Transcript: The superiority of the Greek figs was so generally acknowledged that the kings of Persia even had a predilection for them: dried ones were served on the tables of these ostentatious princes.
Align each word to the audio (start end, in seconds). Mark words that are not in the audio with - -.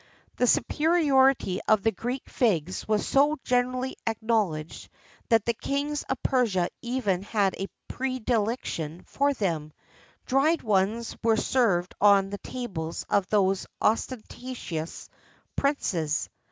The 0.37 0.47
superiority 0.47 1.59
of 1.67 1.83
the 1.83 1.91
Greek 1.91 2.27
figs 2.27 2.87
was 2.87 3.05
so 3.07 3.37
generally 3.43 3.95
acknowledged 4.07 4.89
that 5.29 5.45
the 5.45 5.53
kings 5.53 6.01
of 6.09 6.23
Persia 6.23 6.69
even 6.81 7.21
had 7.21 7.53
a 7.59 7.67
predilection 7.87 9.03
for 9.05 9.35
them: 9.35 9.71
dried 10.25 10.63
ones 10.63 11.15
were 11.23 11.37
served 11.37 11.93
on 12.01 12.31
the 12.31 12.39
tables 12.39 13.05
of 13.11 13.27
these 13.29 13.67
ostentatious 13.79 15.07
princes. 15.55 16.29